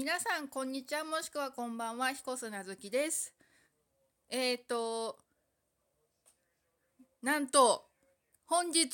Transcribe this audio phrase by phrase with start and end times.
[0.00, 1.02] 皆さんこんにちは。
[1.02, 2.12] もしくはこんばんは。
[2.12, 3.34] 彦砂月です。
[4.30, 5.18] えっ、ー、と
[7.20, 7.82] なんと
[8.46, 8.88] 本日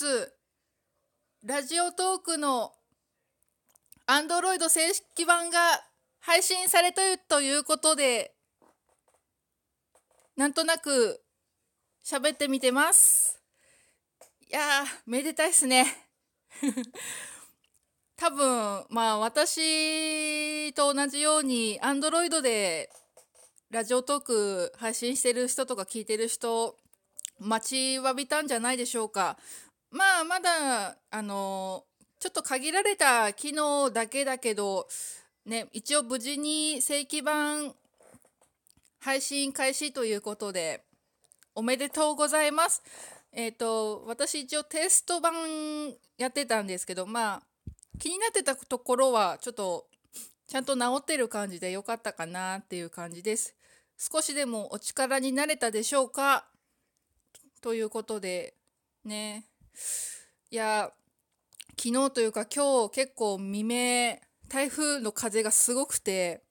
[1.44, 2.72] ラジオトークの
[4.06, 5.58] アンドロイド正式版が
[6.20, 8.32] 配信されたということで
[10.38, 11.20] なんとなく
[12.02, 13.42] 喋ってみてます。
[14.48, 15.84] いやーめでたいっすね。
[18.24, 22.88] 多分まあ私と同じように Android で
[23.70, 26.74] ラジオトーク配信してる人とか聞いてる人
[27.38, 29.36] 待ちわびたんじゃないでしょうか。
[29.90, 31.84] まあまだあの
[32.18, 34.88] ちょっと限られた機能だけだけど
[35.44, 37.74] ね一応無事に正規版
[39.00, 40.82] 配信開始ということで
[41.54, 42.82] おめでとうございます。
[43.32, 45.34] えっ、ー、と私一応テスト版
[46.16, 47.42] やってたんですけどまあ
[47.98, 49.86] 気になってたところはちょっと
[50.46, 53.54] ちゃんと治ってる感じで良かったかなっていう感じです。
[53.96, 56.46] 少しでもお力になれたでしょうか？
[57.60, 58.54] ということで
[59.04, 59.46] ね
[60.50, 60.92] いや
[61.80, 64.18] 昨日というか今日結構未明
[64.48, 66.42] 台風の風がすごくて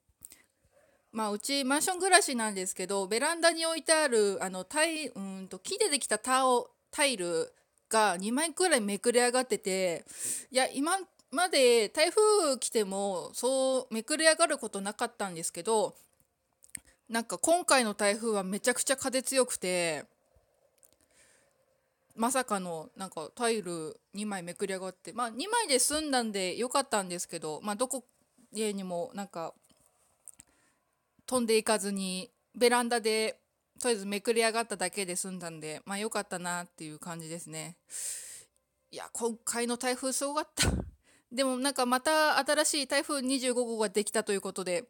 [1.12, 7.52] まあうちマンション暮らしなんですけどベランダに置いてあるあのタイうんと木でできたタオタイル
[7.88, 10.04] が2枚くらいめくれ上がってて
[10.50, 10.98] いや今
[11.34, 15.94] まで台風来てもそうめくれ上がることなかったんですけど
[17.08, 20.04] なんか今回の台風はめちゃくちゃ風強くて
[22.16, 28.04] まさかのなんかタイル2枚めくり上がってまあ2枚で済んだんでよかったんですけどまあどこ
[28.52, 29.52] 家にもなんか
[31.26, 33.38] 飛んでいかずにベランダで
[33.80, 37.76] とりあえずめくり上がっただけで済んだんでまあよかったなっていう感じですね。
[38.92, 40.93] いや今回の台風すごかった。
[41.34, 44.84] でもなんかまた新しい台風25号ができたということで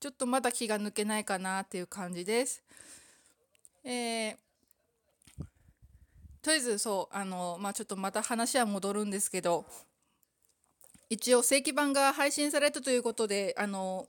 [0.00, 2.62] ちょっとまだ気が抜けないかなっていう感じです。
[3.84, 4.36] えー、
[6.42, 9.64] とりあえずそうあのまあちょっとまた話は戻るんですけど
[11.08, 14.08] 一応正規版が配信されたということであの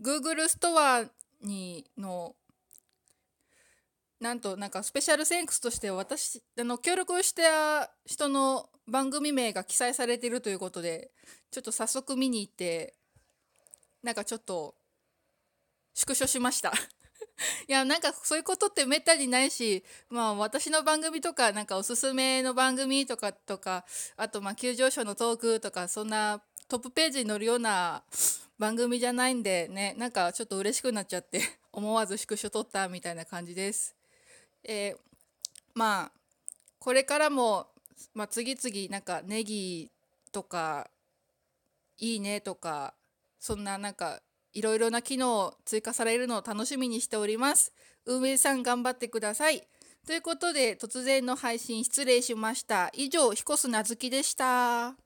[0.00, 1.04] Google ストア
[1.42, 2.36] にの
[4.20, 11.10] なんとなんかスペシャルセンクスとして私あの協力した人の番組名が記載されてるということで
[11.50, 12.94] ちょっと早速見に行って
[14.02, 14.74] なんかちょっと
[15.94, 16.72] 縮小しました
[17.68, 23.84] いやなんかそういうことってめったにないしまあ私の番組とかなんかおすすめの番組とかとか
[24.16, 28.04] あとまあ急上昇のトークとかそんなトップページに載るような
[28.58, 31.40] 番組じゃないんでねなんかちょっと嬉しくなっちゃって
[31.72, 33.94] 思わず縮小取ったみたいな感じです。
[34.62, 34.98] えー、
[35.74, 36.16] まあ
[36.86, 37.66] これからも、
[38.14, 39.90] まあ、次々なんかネギ
[40.32, 40.90] とか
[41.98, 42.94] いいねとか
[43.38, 44.20] そんななんか
[44.52, 47.72] いろいろな機能追加されるのを楽しみにしております。
[48.06, 49.66] 運営さん頑張ってください。
[50.06, 52.90] ということで突然の配信失礼しました。
[52.94, 55.05] 以上彦砂月でした。